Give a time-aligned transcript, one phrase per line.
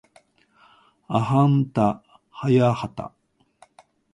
[1.07, 2.01] はあんた
[2.31, 3.13] はやはた